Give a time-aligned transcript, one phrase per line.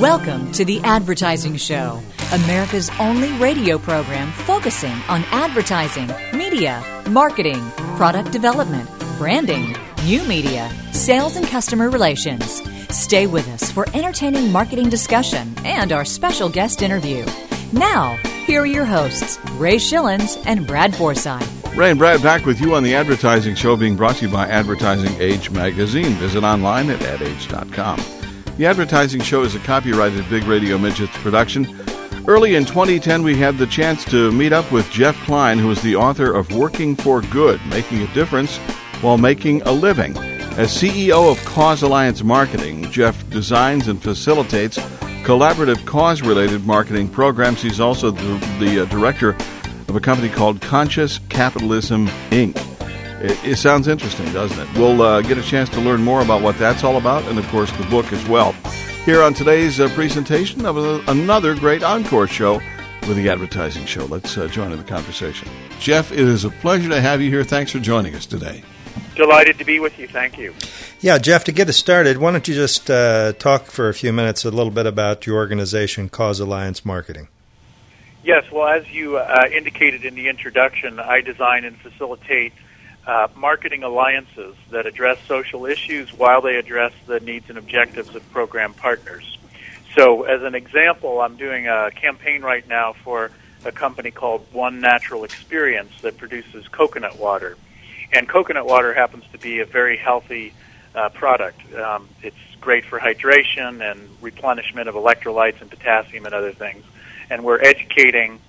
[0.00, 2.02] Welcome to The Advertising Show,
[2.32, 7.62] America's only radio program focusing on advertising, media, marketing,
[7.96, 12.60] product development, branding, new media, sales, and customer relations.
[12.92, 17.24] Stay with us for entertaining marketing discussion and our special guest interview.
[17.72, 18.16] Now,
[18.46, 21.48] here are your hosts, Ray Schilens and Brad Forsythe.
[21.76, 24.48] Ray and Brad back with you on the Advertising Show being brought to you by
[24.48, 26.14] Advertising Age magazine.
[26.14, 28.23] Visit online at adage.com.
[28.56, 31.66] The Advertising Show is a copyrighted Big Radio Midgets production.
[32.28, 35.82] Early in 2010, we had the chance to meet up with Jeff Klein, who is
[35.82, 38.58] the author of Working for Good Making a Difference
[39.00, 40.16] While Making a Living.
[40.56, 44.78] As CEO of Cause Alliance Marketing, Jeff designs and facilitates
[45.24, 47.60] collaborative cause related marketing programs.
[47.60, 49.30] He's also the, the uh, director
[49.88, 52.73] of a company called Conscious Capitalism, Inc.
[53.24, 54.78] It, it sounds interesting, doesn't it?
[54.78, 57.48] We'll uh, get a chance to learn more about what that's all about and, of
[57.48, 58.52] course, the book as well.
[59.06, 62.60] Here on today's uh, presentation of a, another great encore show
[63.08, 64.04] with the Advertising Show.
[64.04, 65.48] Let's uh, join in the conversation.
[65.80, 67.44] Jeff, it is a pleasure to have you here.
[67.44, 68.62] Thanks for joining us today.
[69.16, 70.06] Delighted to be with you.
[70.06, 70.52] Thank you.
[71.00, 74.12] Yeah, Jeff, to get us started, why don't you just uh, talk for a few
[74.12, 77.28] minutes a little bit about your organization, Cause Alliance Marketing?
[78.22, 82.52] Yes, well, as you uh, indicated in the introduction, I design and facilitate
[83.06, 88.28] uh, marketing alliances that address social issues while they address the needs and objectives of
[88.32, 89.38] program partners.
[89.94, 93.30] So, as an example, I'm doing a campaign right now for
[93.64, 97.56] a company called One Natural Experience that produces coconut water.
[98.12, 100.52] And coconut water happens to be a very healthy
[100.94, 101.60] uh, product.
[101.74, 106.84] Um, it's great for hydration and replenishment of electrolytes and potassium and other things.
[107.30, 108.40] And we're educating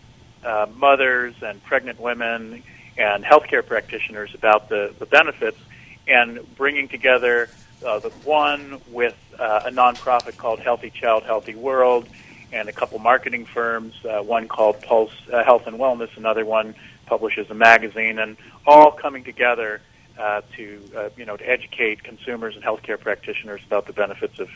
[0.44, 2.64] uh, mothers and pregnant women
[2.98, 5.60] and healthcare practitioners about the, the benefits
[6.08, 7.50] and bringing together
[7.86, 12.08] uh, the one with uh, a nonprofit called Healthy Child, Healthy World
[12.52, 16.76] and a couple marketing firms, uh, one called Pulse uh, Health and Wellness, another one
[17.06, 19.82] publishes a magazine, and all coming together
[20.18, 24.50] uh, to uh, you know to educate consumers and healthcare practitioners about the benefits of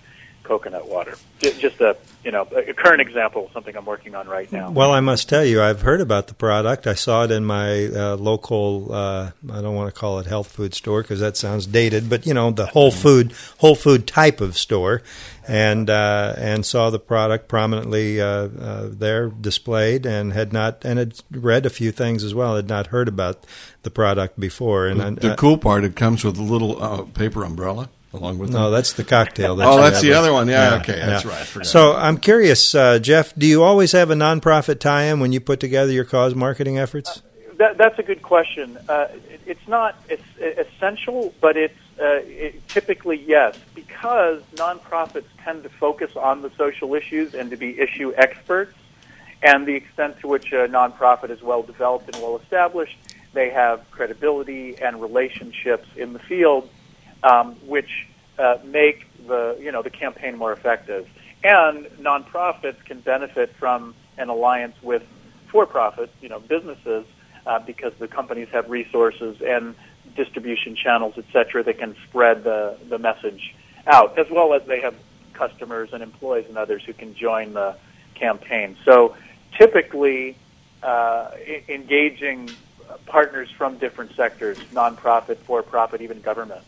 [0.43, 1.15] coconut water.
[1.39, 4.71] Just a you know a current example of something I'm working on right now.
[4.71, 6.85] Well, I must tell you, I've heard about the product.
[6.85, 8.93] I saw it in my uh, local.
[8.93, 12.25] Uh, I don't want to call it health food store because that sounds dated, but
[12.25, 15.01] you know the whole food whole food type of store,
[15.47, 20.99] and uh, and saw the product prominently uh, uh, there displayed, and had not and
[20.99, 22.55] had read a few things as well.
[22.55, 23.45] Had not heard about
[23.83, 27.03] the product before, and the, the I, cool part it comes with a little uh,
[27.03, 28.73] paper umbrella along with no, them?
[28.73, 29.55] that's the cocktail.
[29.55, 30.47] That's oh, that's the other one.
[30.47, 31.31] Yeah, yeah okay, that's yeah.
[31.57, 31.65] right.
[31.65, 33.33] So I'm curious, uh, Jeff.
[33.35, 37.17] Do you always have a nonprofit tie-in when you put together your cause marketing efforts?
[37.17, 38.77] Uh, that, that's a good question.
[38.87, 45.63] Uh, it, it's not it's essential, but it's uh, it, typically yes, because nonprofits tend
[45.63, 48.75] to focus on the social issues and to be issue experts,
[49.43, 52.97] and the extent to which a nonprofit is well developed and well established,
[53.33, 56.69] they have credibility and relationships in the field
[57.23, 58.07] um, which
[58.37, 61.07] uh, make the you know the campaign more effective.
[61.43, 65.03] And nonprofits can benefit from an alliance with
[65.47, 67.05] for-profit you know businesses
[67.45, 69.75] uh, because the companies have resources and
[70.15, 73.55] distribution channels, et cetera, that can spread the, the message
[73.87, 74.95] out, as well as they have
[75.33, 77.75] customers and employees and others who can join the
[78.15, 78.75] campaign.
[78.83, 79.15] So
[79.57, 80.35] typically,
[80.83, 81.31] uh,
[81.69, 82.49] engaging
[83.05, 86.63] partners from different sectors, nonprofit, for-profit, even government,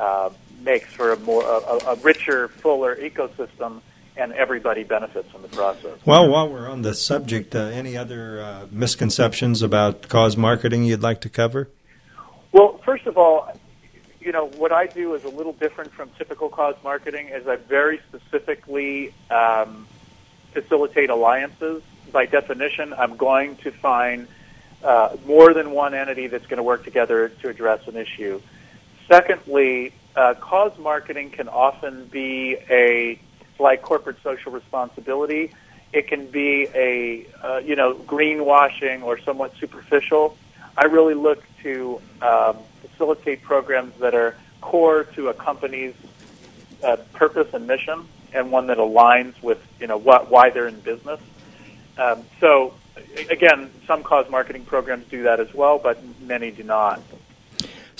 [0.00, 0.30] uh,
[0.62, 3.80] makes for a more a, a richer, fuller ecosystem,
[4.16, 5.98] and everybody benefits in the process.
[6.04, 11.02] Well, while we're on the subject, uh, any other uh, misconceptions about cause marketing you'd
[11.02, 11.68] like to cover?
[12.52, 13.52] Well, first of all,
[14.20, 17.28] you know what I do is a little different from typical cause marketing.
[17.28, 19.86] Is I very specifically um,
[20.52, 21.82] facilitate alliances.
[22.12, 24.26] By definition, I'm going to find
[24.82, 28.40] uh, more than one entity that's going to work together to address an issue.
[29.10, 33.18] Secondly, uh, cause marketing can often be a
[33.58, 35.52] like corporate social responsibility.
[35.92, 40.36] It can be a uh, you know greenwashing or somewhat superficial.
[40.76, 45.94] I really look to um, facilitate programs that are core to a company's
[46.84, 50.78] uh, purpose and mission, and one that aligns with you know what why they're in
[50.78, 51.18] business.
[51.98, 52.74] Um, so
[53.28, 57.02] again, some cause marketing programs do that as well, but many do not.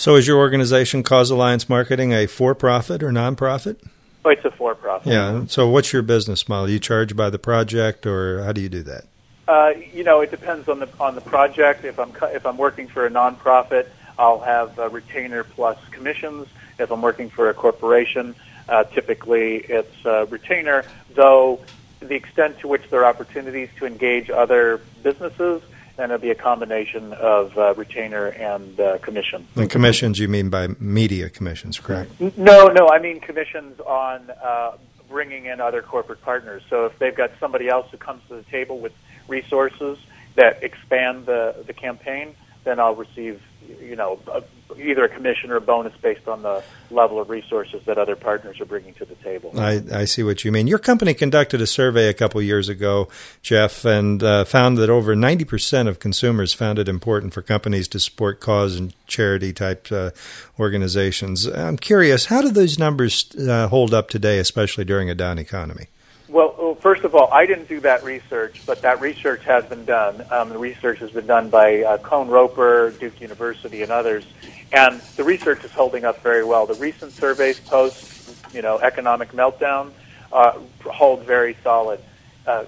[0.00, 3.82] So, is your organization Cause Alliance Marketing a for-profit or non-profit?
[4.25, 5.12] Oh, it's a for-profit.
[5.12, 5.44] Yeah.
[5.47, 6.70] So, what's your business model?
[6.70, 9.05] You charge by the project, or how do you do that?
[9.47, 11.85] Uh, you know, it depends on the on the project.
[11.85, 13.88] If I'm if I'm working for a nonprofit,
[14.19, 16.49] I'll have a retainer plus commissions.
[16.79, 18.35] If I'm working for a corporation,
[18.70, 21.61] Uh, typically, it's uh, retainer, though
[21.99, 25.61] the extent to which there are opportunities to engage other businesses,
[26.00, 29.47] then it'll be a combination of uh, retainer and uh, commission.
[29.55, 32.19] And commissions, you mean by media commissions, correct?
[32.38, 34.79] No, no, I mean commissions on uh,
[35.11, 36.62] bringing in other corporate partners.
[36.70, 38.94] So if they've got somebody else who comes to the table with
[39.29, 39.99] resources
[40.37, 43.43] that expand the the campaign, then I'll receive,
[43.81, 44.43] you know, a,
[44.79, 48.61] either a commission or a bonus based on the level of resources that other partners
[48.61, 49.53] are bringing to the table.
[49.59, 50.67] I, I see what you mean.
[50.67, 53.09] Your company conducted a survey a couple years ago,
[53.43, 58.01] Jeff, and uh, found that over 90% of consumers found it important for companies to
[58.01, 60.11] support cause and charity type uh,
[60.59, 61.47] organizations.
[61.47, 65.87] I'm curious, how do those numbers uh, hold up today, especially during a down economy?
[66.31, 69.85] Well, well, first of all, I didn't do that research, but that research has been
[69.85, 70.25] done.
[70.31, 74.25] Um, the research has been done by uh, Cone Roper, Duke University, and others,
[74.71, 76.67] and the research is holding up very well.
[76.67, 79.91] The recent surveys post, you know, economic meltdown
[80.32, 81.99] uh, hold very solid.
[82.47, 82.67] Uh,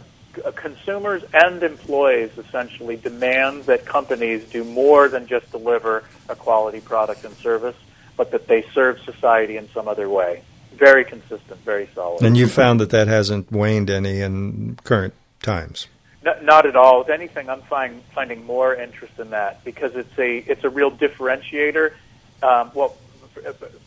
[0.57, 7.25] consumers and employees essentially demand that companies do more than just deliver a quality product
[7.25, 7.77] and service,
[8.17, 10.43] but that they serve society in some other way
[10.73, 12.23] very consistent, very solid.
[12.23, 15.87] And you found that that hasn't waned any in current times.
[16.25, 17.03] No, not at all.
[17.03, 20.91] If anything, I'm find, finding more interest in that because it's a it's a real
[20.91, 21.93] differentiator.
[22.43, 22.97] Um, well,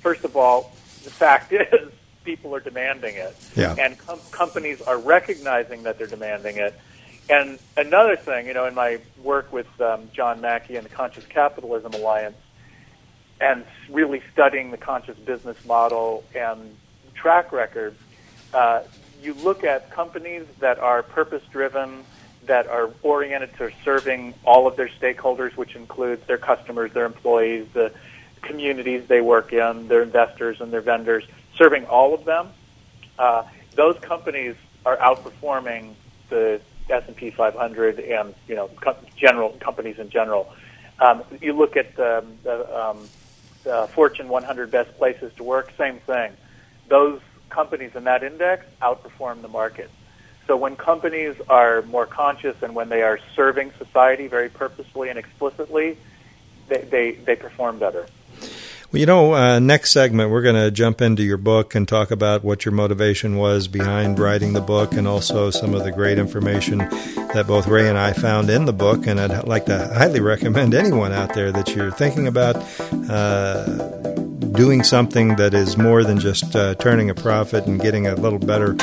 [0.02, 1.92] first of all, the fact is
[2.26, 3.76] people are demanding it, yeah.
[3.80, 6.78] and com- companies are recognizing that they're demanding it.
[7.30, 11.26] And another thing, you know, in my work with um, John Mackey and the Conscious
[11.26, 12.38] Capitalism Alliance,
[13.40, 16.76] and really studying the conscious business model and
[17.14, 17.96] track record,
[18.54, 18.82] uh,
[19.22, 22.04] you look at companies that are purpose driven,
[22.46, 27.68] that are oriented to serving all of their stakeholders, which includes their customers, their employees,
[27.74, 27.92] the
[28.42, 31.24] communities they work in, their investors and their vendors,
[31.58, 32.50] serving all of them.
[33.18, 33.44] Uh,
[33.76, 34.56] those companies
[34.86, 35.94] are outperforming
[36.30, 38.70] the S&P 500 and you know
[39.18, 40.54] general companies in general.
[41.00, 43.10] Um, you look at um, the um,
[43.68, 46.32] uh, Fortune 100 best places to work, same thing.
[46.88, 47.20] Those
[47.50, 49.90] companies in that index outperform the market.
[50.48, 55.18] So when companies are more conscious and when they are serving society very purposefully and
[55.18, 55.98] explicitly,
[56.68, 58.08] they, they, they perform better.
[58.92, 62.12] Well, you know, uh, next segment, we're going to jump into your book and talk
[62.12, 66.20] about what your motivation was behind writing the book and also some of the great
[66.20, 69.08] information that both Ray and I found in the book.
[69.08, 72.58] And I'd like to highly recommend anyone out there that you're thinking about
[73.10, 73.66] uh,
[74.52, 78.40] doing something that is more than just uh, turning a profit and getting a little
[78.40, 78.78] better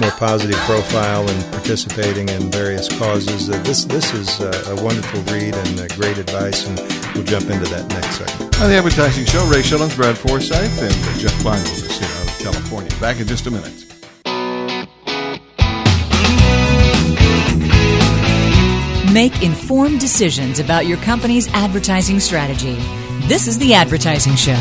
[0.00, 3.50] more positive profile and participating in various causes.
[3.50, 6.78] Uh, this this is uh, a wonderful read and uh, great advice, and
[7.14, 8.60] we'll jump into that next segment.
[8.60, 12.28] On the Advertising Show, Ray Schilens, Brad Forsythe, and Jeff Klein with us here out
[12.28, 12.90] of California.
[13.00, 13.84] Back in just a minute.
[19.12, 22.76] Make informed decisions about your company's advertising strategy.
[23.26, 24.58] This is the Advertising Show.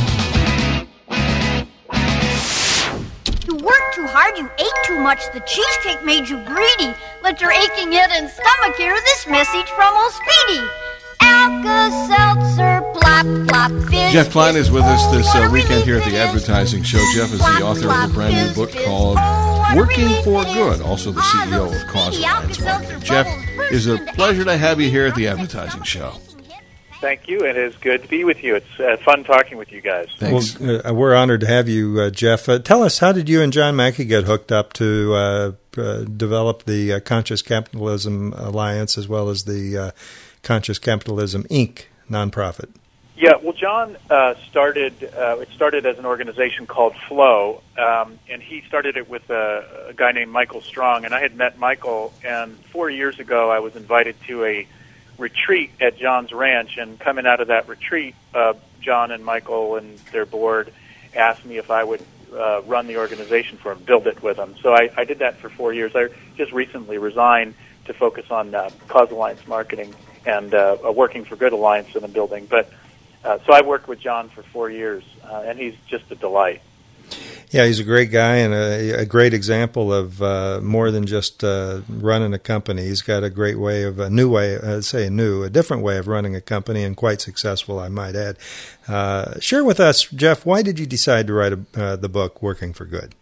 [3.46, 6.96] You worked too hard, you ate too much, the cheesecake made you greedy.
[7.24, 10.87] Let your aching head and stomach hear this message from old Speedy.
[14.12, 17.02] Jeff Klein is with us this uh, weekend here at the Advertising Show.
[17.14, 19.18] Jeff is the author of a brand new book called
[19.76, 23.00] Working for Good, also the CEO of Cause Alliance Marketing.
[23.00, 23.28] Jeff,
[23.71, 26.14] it's a pleasure to have you here at the Advertising Show.
[27.00, 27.45] Thank you.
[27.45, 28.56] It is good to be with you.
[28.56, 30.07] It's uh, fun talking with you guys.
[30.18, 30.60] Thanks.
[30.60, 32.50] Well, uh, we're honored to have you, uh, Jeff.
[32.50, 36.04] Uh, tell us, how did you and John Mackey get hooked up to uh, uh,
[36.04, 39.94] develop the Conscious Capitalism Alliance as well as the
[40.47, 41.87] Conscious Capitalism Inc.
[42.09, 42.69] nonprofit?
[43.18, 43.97] Yeah, well, John
[44.47, 44.94] started.
[45.01, 49.94] it started as an organization called Flow, um, and he started it with a, a
[49.94, 51.04] guy named Michael Strong.
[51.04, 54.68] And I had met Michael, and four years ago, I was invited to a
[55.18, 59.97] retreat at John's ranch, and coming out of that retreat, uh, John and Michael and
[60.13, 60.71] their board
[61.13, 64.56] asked me if I would uh, run the organization for them, build it with them.
[64.61, 65.94] So I, I did that for four years.
[65.94, 69.94] I just recently resigned to focus on uh, Cause Alliance marketing
[70.26, 72.45] and uh, a Working for Good Alliance in the building.
[72.45, 72.71] But
[73.24, 76.62] uh, so I worked with John for four years, uh, and he's just a delight.
[77.50, 81.45] Yeah, he's a great guy and a, a great example of uh, more than just
[81.45, 82.83] uh, running a company.
[82.83, 85.83] He's got a great way of a new way, uh, say a new, a different
[85.83, 88.38] way of running a company, and quite successful, I might add.
[88.88, 92.42] Uh, share with us, Jeff, why did you decide to write a, uh, the book
[92.42, 93.16] "Working for Good"?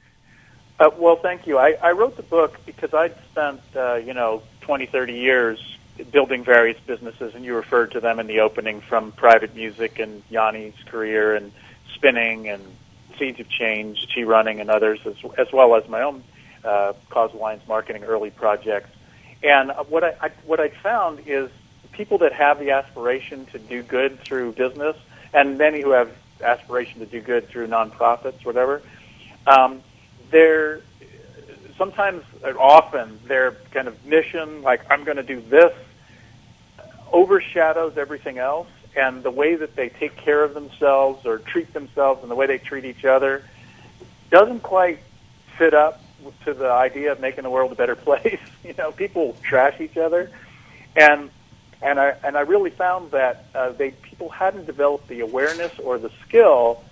[0.79, 1.59] Uh, well, thank you.
[1.59, 5.77] I, I wrote the book because I'd spent, you know, 20, 30 years
[6.11, 10.21] building various businesses, and you referred to them in the opening, from private music and
[10.29, 11.51] Yanni's career and
[11.93, 12.61] spinning and
[13.17, 16.23] Seeds of Change, Chi Running, and others, as, as well as my own
[16.63, 18.89] uh, Cause Alliance marketing early projects.
[19.43, 21.49] And what I, I what I found is
[21.91, 24.97] people that have the aspiration to do good through business,
[25.33, 26.11] and many who have
[26.41, 28.81] aspiration to do good through nonprofits, whatever.
[29.47, 29.81] Um,
[30.29, 30.81] they're
[31.77, 32.23] sometimes,
[32.59, 35.73] often, their kind of mission, like I'm going to do this,
[37.11, 42.21] overshadows everything else, and the way that they take care of themselves or treat themselves
[42.21, 43.43] and the way they treat each other
[44.29, 44.99] doesn't quite
[45.57, 46.01] fit up
[46.43, 48.39] to the idea of making the world a better place.
[48.63, 50.31] you know, people trash each other,
[50.95, 51.29] and
[51.81, 55.97] and I and I really found that uh, they people hadn't developed the awareness or
[55.97, 56.83] the skill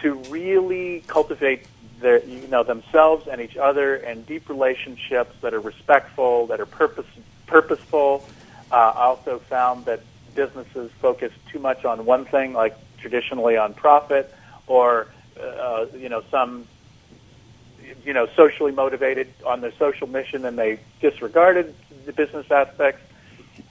[0.00, 1.66] to really cultivate
[2.00, 6.66] their you know themselves and each other and deep relationships that are respectful, that are
[6.66, 7.06] purpose
[7.46, 8.26] purposeful.
[8.72, 10.00] Uh, I also found that
[10.34, 14.34] businesses focus too much on one thing, like traditionally on profit,
[14.66, 16.66] or uh, you know some
[18.02, 21.74] you know socially motivated on their social mission, and they disregarded
[22.06, 23.02] the business aspects.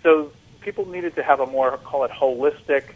[0.04, 2.94] So people needed to have a more call it holistic,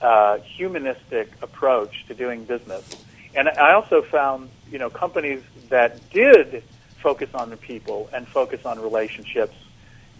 [0.00, 2.88] uh, humanistic approach to doing business.
[3.34, 6.62] And I also found you know companies that did
[6.98, 9.56] focus on the people and focus on relationships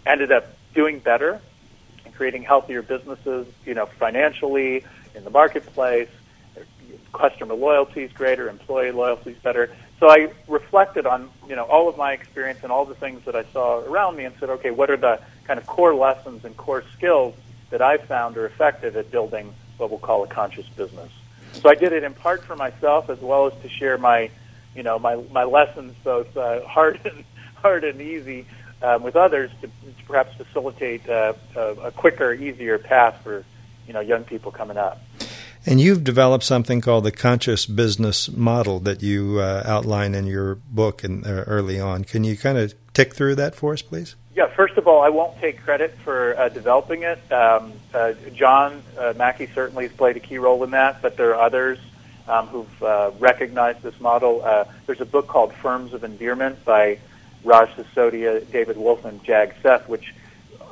[0.05, 1.41] ended up doing better
[2.05, 3.47] and creating healthier businesses.
[3.65, 4.85] You know, financially
[5.15, 6.09] in the marketplace,
[7.13, 9.75] customer loyalty is greater, employee loyalty is better.
[9.99, 13.35] So I reflected on you know all of my experience and all the things that
[13.35, 16.55] I saw around me and said, okay, what are the kind of core lessons and
[16.55, 17.35] core skills
[17.69, 21.11] that I've found are effective at building what we'll call a conscious business.
[21.53, 24.29] So I did it in part for myself as well as to share my,
[24.75, 27.23] you know, my my lessons, both uh, hard and
[27.55, 28.45] hard and easy,
[28.81, 33.43] um, with others to, to perhaps facilitate uh, a, a quicker, easier path for,
[33.87, 35.01] you know, young people coming up.
[35.65, 40.55] And you've developed something called the conscious business model that you uh, outline in your
[40.55, 42.05] book and uh, early on.
[42.05, 44.15] Can you kind of tick through that for us, please?
[44.35, 47.19] Yeah, first of all, I won't take credit for uh, developing it.
[47.31, 51.35] Um, uh, John uh, Mackey certainly has played a key role in that, but there
[51.35, 51.77] are others
[52.29, 54.41] um, who've uh, recognized this model.
[54.43, 56.99] Uh, there's a book called Firms of Endearment by
[57.43, 60.13] Raj Sisodia, David Wolfe, and Jag Sheth, which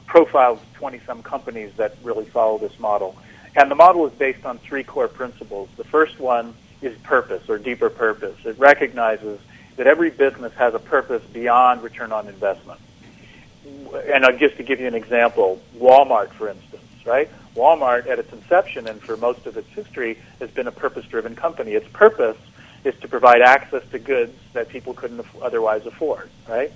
[0.06, 3.16] profiles 20 some companies that really follow this model.
[3.56, 5.70] And the model is based on three core principles.
[5.78, 8.38] The first one is purpose or deeper purpose.
[8.46, 9.40] It recognizes
[9.76, 12.80] that every business has a purpose beyond return on investment
[13.94, 17.30] and just to give you an example, Walmart, for instance, right?
[17.56, 21.72] Walmart, at its inception and for most of its history, has been a purpose-driven company.
[21.74, 22.38] Its purpose
[22.88, 26.72] is to provide access to goods that people couldn't otherwise afford, right?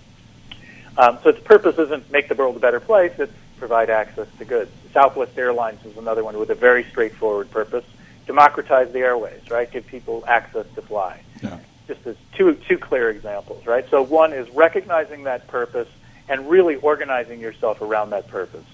[0.98, 4.46] Um, so its purpose isn't make the world a better place; it's provide access to
[4.46, 4.72] goods.
[4.94, 7.86] Southwest Airlines is another one with a very straightforward purpose:
[8.27, 9.72] democratize the airways, right?
[9.72, 11.22] Give people access to fly.
[11.41, 11.60] Yeah.
[11.88, 13.89] Just as two two clear examples, right?
[13.89, 15.88] So one is recognizing that purpose
[16.27, 18.65] and really organizing yourself around that purpose.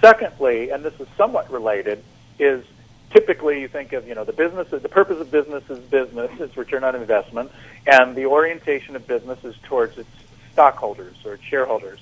[0.00, 2.04] Secondly, and this is somewhat related,
[2.38, 2.64] is
[3.10, 6.56] typically you think of you know the business the purpose of business is business it's
[6.56, 7.50] return on investment
[7.86, 10.08] and the orientation of business is towards its
[10.52, 12.00] stockholders or its shareholders.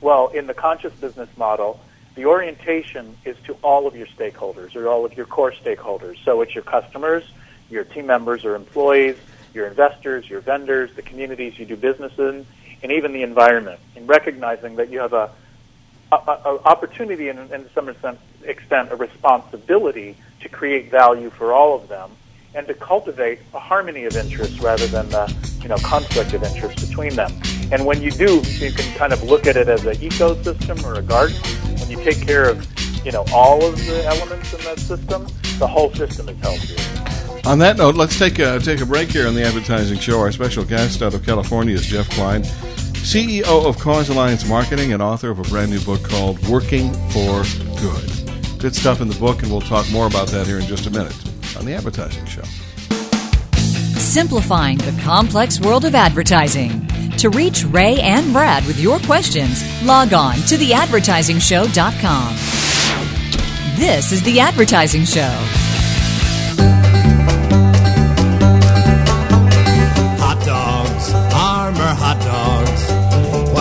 [0.00, 1.80] Well in the conscious business model
[2.16, 6.16] the orientation is to all of your stakeholders or all of your core stakeholders.
[6.24, 7.24] So it's your customers
[7.68, 9.16] your team members or employees
[9.54, 12.46] your investors your vendors the communities you do business in
[12.82, 15.30] and even the environment, in recognizing that you have a,
[16.12, 18.18] a, a opportunity and, in some extent,
[18.90, 22.10] a responsibility to create value for all of them,
[22.54, 26.88] and to cultivate a harmony of interests rather than the you know conflict of interest
[26.88, 27.32] between them.
[27.72, 30.98] And when you do, you can kind of look at it as an ecosystem or
[30.98, 31.36] a garden.
[31.78, 32.66] When you take care of
[33.04, 35.26] you know all of the elements in that system,
[35.58, 37.10] the whole system is healthier.
[37.46, 40.20] On that note, let's take a, take a break here on the Advertising Show.
[40.20, 45.02] Our special guest out of California is Jeff Klein, CEO of Cause Alliance Marketing and
[45.02, 47.42] author of a brand new book called Working for
[47.80, 48.19] Good.
[48.60, 50.90] Good stuff in the book, and we'll talk more about that here in just a
[50.90, 51.16] minute
[51.56, 52.42] on the Advertising Show.
[53.98, 56.86] Simplifying the complex world of advertising.
[57.16, 62.34] To reach Ray and Brad with your questions, log on to theadvertisingshow.com.
[63.78, 65.60] This is The Advertising Show.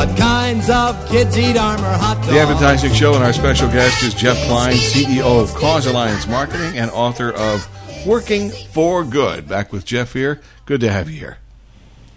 [0.09, 2.29] What kinds of kids eat Armour hot dogs?
[2.29, 6.75] The advertising show and our special guest is Jeff Klein, CEO of Cause Alliance Marketing
[6.79, 7.67] and author of
[8.07, 9.47] Working for Good.
[9.47, 10.41] Back with Jeff here.
[10.65, 11.37] Good to have you here.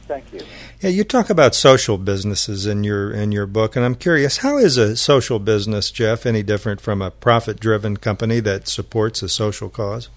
[0.09, 0.41] Thank you.
[0.81, 4.57] Yeah, you talk about social businesses in your in your book, and I'm curious, how
[4.57, 9.69] is a social business, Jeff, any different from a profit-driven company that supports a social
[9.69, 10.09] cause?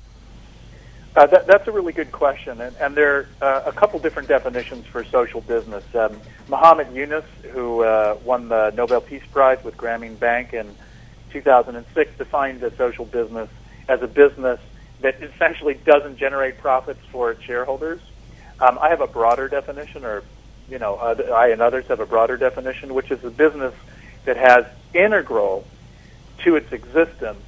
[1.15, 4.27] Uh, that, that's a really good question, and, and there are uh, a couple different
[4.27, 5.83] definitions for social business.
[5.95, 6.19] Um,
[6.49, 10.75] Muhammad Yunus, who uh, won the Nobel Peace Prize with Grameen Bank in
[11.31, 13.49] 2006, defined a social business
[13.87, 14.59] as a business
[14.99, 18.01] that essentially doesn't generate profits for its shareholders.
[18.59, 20.21] Um, I have a broader definition, or
[20.69, 23.73] you know, I and others have a broader definition, which is a business
[24.25, 25.65] that has integral
[26.39, 27.43] to its existence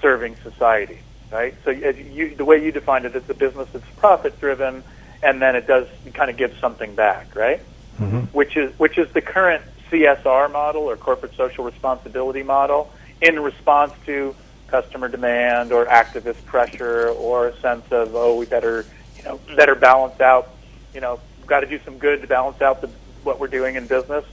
[0.00, 1.54] serving society right?
[1.64, 4.82] So you, the way you defined it, it's a business that's profit driven,
[5.22, 7.60] and then it does kind of give something back, right?
[7.98, 8.20] Mm-hmm.
[8.36, 13.92] Which is which is the current CSR model or corporate social responsibility model in response
[14.06, 14.34] to
[14.68, 18.84] customer demand or activist pressure or a sense of oh we better
[19.16, 20.50] you know better balance out
[20.94, 22.88] you know we've got to do some good to balance out the,
[23.22, 24.24] what we're doing in business.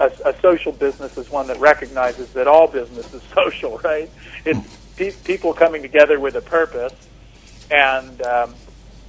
[0.00, 4.10] A, a social business is one that recognizes that all business is social, right?
[4.44, 6.92] It's pe- people coming together with a purpose,
[7.70, 8.54] and um,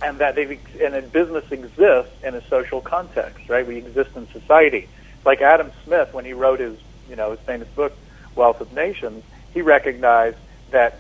[0.01, 3.67] and that they and a business exists in a social context, right?
[3.67, 4.87] We exist in society.
[5.25, 6.77] Like Adam Smith, when he wrote his
[7.09, 7.93] you know his famous book
[8.35, 10.37] Wealth of Nations, he recognized
[10.71, 10.99] that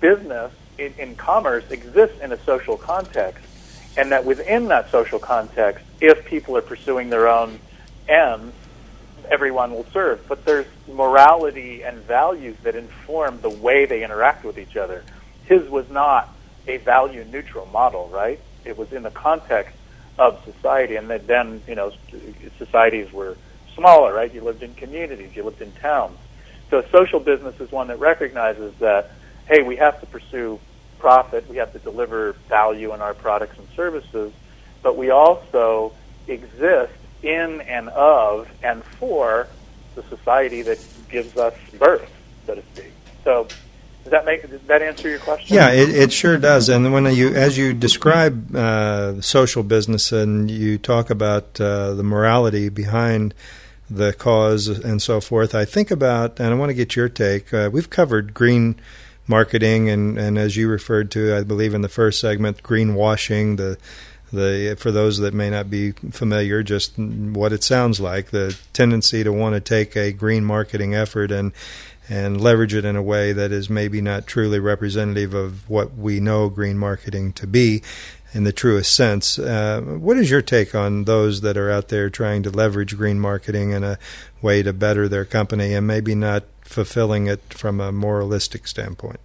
[0.00, 3.44] business in, in commerce exists in a social context,
[3.96, 7.60] and that within that social context, if people are pursuing their own
[8.08, 8.54] ends,
[9.32, 10.28] everyone will serve.
[10.28, 15.02] But there's morality and values that inform the way they interact with each other.
[15.46, 16.32] His was not
[16.68, 18.38] a value neutral model, right?
[18.64, 19.74] It was in the context
[20.18, 21.92] of society, and then you know
[22.58, 23.36] societies were
[23.74, 24.32] smaller, right?
[24.32, 26.18] You lived in communities, you lived in towns.
[26.70, 29.10] So social business is one that recognizes that
[29.48, 30.60] hey, we have to pursue
[30.98, 34.32] profit, we have to deliver value in our products and services,
[34.82, 35.92] but we also
[36.28, 39.48] exist in and of and for
[39.94, 42.08] the society that gives us birth,
[42.46, 42.92] so to speak.
[43.24, 43.46] So,
[44.02, 45.54] does that make does that answer your question?
[45.54, 46.68] Yeah, it, it sure does.
[46.68, 52.02] And when you, as you describe uh, social business and you talk about uh, the
[52.02, 53.34] morality behind
[53.88, 57.54] the cause and so forth, I think about, and I want to get your take.
[57.54, 58.76] Uh, we've covered green
[59.28, 63.78] marketing, and, and as you referred to, I believe in the first segment, greenwashing, the
[64.32, 69.22] the for those that may not be familiar, just what it sounds like, the tendency
[69.22, 71.52] to want to take a green marketing effort and
[72.08, 76.18] and leverage it in a way that is maybe not truly representative of what we
[76.18, 77.82] know green marketing to be
[78.34, 79.38] in the truest sense.
[79.38, 83.20] Uh, what is your take on those that are out there trying to leverage green
[83.20, 83.98] marketing in a
[84.40, 89.20] way to better their company and maybe not fulfilling it from a moralistic standpoint?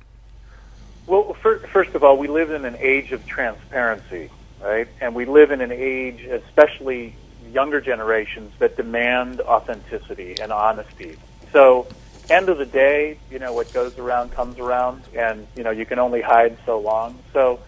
[1.07, 1.35] Well,
[1.71, 4.29] first of all, we live in an age of transparency
[4.61, 4.87] right?
[5.01, 7.15] And we live in an age, especially
[7.51, 11.17] younger generations, that demand authenticity and honesty.
[11.53, 11.87] So,
[12.29, 15.85] end of the day, you know, what goes around comes around, and you know, you
[15.85, 17.17] can only hide so long.
[17.33, 17.59] So,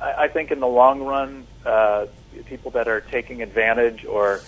[0.00, 2.06] I, I think in the long run, uh,
[2.46, 4.40] people that are taking advantage or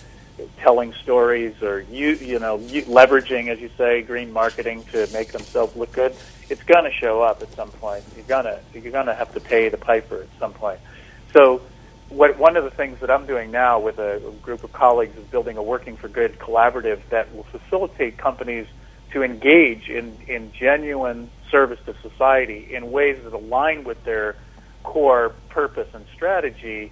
[0.57, 5.31] telling stories or you you know you, leveraging, as you say, green marketing to make
[5.31, 6.13] themselves look good,
[6.49, 8.03] it's going to show up at some point.
[8.15, 10.79] You're gonna you're gonna have to pay the piper at some point.
[11.33, 11.61] So
[12.09, 15.25] what, one of the things that I'm doing now with a, group of colleagues is
[15.25, 18.67] building a Working for Good collaborative that will facilitate companies
[19.11, 24.35] to engage in, in genuine service to society in ways that align with their
[24.83, 26.91] core purpose and strategy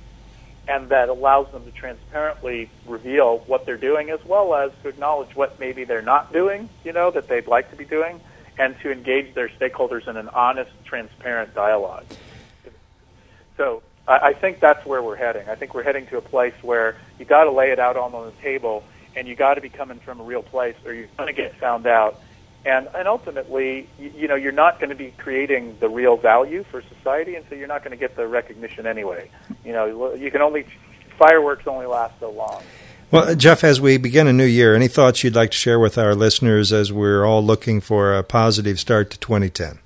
[0.68, 5.36] and that allows them to transparently reveal what they're doing as well as to acknowledge
[5.36, 8.22] what maybe they're not doing, you know, that they'd like to be doing,
[8.58, 12.06] and to engage their stakeholders in an honest, transparent dialogue.
[13.58, 15.48] So I, think that's where we're heading.
[15.48, 18.12] I think we're heading to a place where you got to lay it out on
[18.12, 18.84] the table,
[19.16, 21.56] and you got to be coming from a real place, or you're going to get
[21.56, 22.20] found out.
[22.66, 26.64] And and ultimately, you, you know, you're not going to be creating the real value
[26.64, 29.30] for society, and so you're not going to get the recognition anyway.
[29.66, 30.66] You know, you can only
[31.18, 32.64] fireworks only last so long.
[33.12, 35.98] Well, Jeff, as we begin a new year, any thoughts you'd like to share with
[35.98, 39.80] our listeners as we're all looking for a positive start to 2010?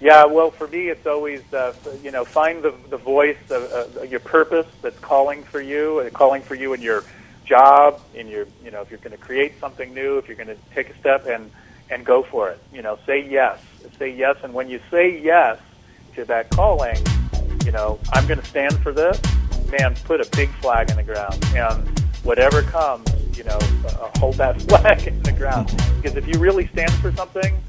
[0.00, 4.02] Yeah, well, for me, it's always uh, you know find the the voice of uh,
[4.02, 7.04] your purpose that's calling for you, and calling for you in your
[7.44, 10.48] job, in your you know if you're going to create something new, if you're going
[10.48, 11.50] to take a step and
[11.90, 12.58] and go for it.
[12.72, 13.60] You know, say yes,
[13.98, 15.58] say yes, and when you say yes
[16.14, 16.96] to that calling,
[17.66, 19.20] you know, I'm going to stand for this.
[19.70, 24.36] Man, put a big flag in the ground, and whatever comes, you know, uh, hold
[24.36, 25.68] that flag in the ground.
[25.96, 27.60] Because if you really stand for something,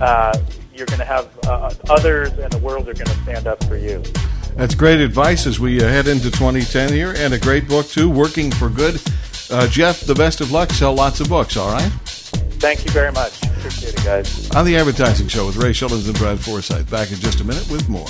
[0.00, 0.38] uh,
[0.74, 3.76] you're going to have uh, others and the world are going to stand up for
[3.76, 4.02] you.
[4.56, 8.10] That's great advice as we uh, head into 2010 here, and a great book too,
[8.10, 9.00] Working for Good.
[9.50, 10.70] Uh, Jeff, the best of luck.
[10.70, 11.56] Sell lots of books.
[11.56, 11.90] All right.
[12.58, 13.42] Thank you very much.
[13.42, 14.50] Appreciate it, guys.
[14.52, 16.90] On the Advertising Show with Ray Schilens and Brad Forsythe.
[16.90, 18.06] Back in just a minute with more.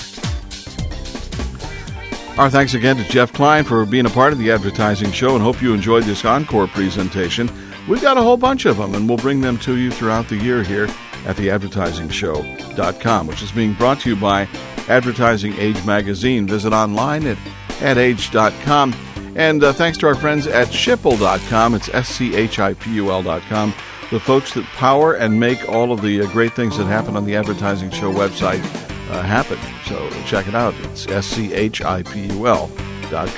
[2.38, 5.42] Our thanks again to Jeff Klein for being a part of the advertising show and
[5.42, 7.50] hope you enjoyed this encore presentation.
[7.88, 10.36] We've got a whole bunch of them and we'll bring them to you throughout the
[10.36, 10.88] year here
[11.26, 14.48] at theadvertisingshow.com, which is being brought to you by
[14.88, 16.46] Advertising Age Magazine.
[16.46, 17.38] Visit online at
[17.80, 18.94] adage.com.
[19.34, 21.74] And uh, thanks to our friends at Schipul.com.
[21.74, 23.72] It's S C H I P U L.com.
[24.10, 27.24] The folks that power and make all of the uh, great things that happen on
[27.24, 28.62] the Advertising Show website
[29.10, 29.58] uh, happen.
[29.86, 30.74] So check it out.
[30.80, 32.70] It's S C H I P U L
[33.10, 33.30] dot.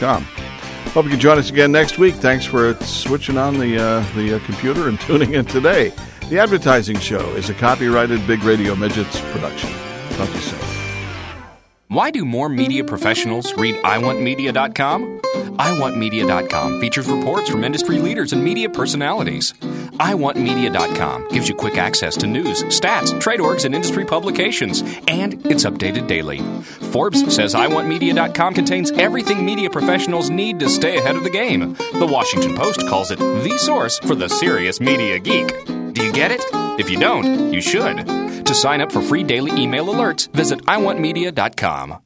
[0.94, 2.14] Hope you can join us again next week.
[2.14, 5.92] Thanks for switching on the uh, the uh, computer and tuning in today.
[6.30, 9.70] The Advertising Show is a copyrighted Big Radio Midgets production.
[10.10, 10.58] Talk to you soon.
[11.88, 15.20] Why do more media professionals read iwantmedia.com?
[15.20, 19.52] iwantmedia.com features reports from industry leaders and media personalities.
[19.52, 25.64] iwantmedia.com gives you quick access to news, stats, trade orgs, and industry publications, and it's
[25.64, 26.38] updated daily.
[26.90, 31.74] Forbes says iwantmedia.com contains everything media professionals need to stay ahead of the game.
[31.92, 35.52] The Washington Post calls it the source for the serious media geek.
[35.94, 36.40] Do you get it?
[36.80, 38.04] If you don't, you should.
[38.46, 41.98] To sign up for free daily email alerts, visit iwantmedia.com.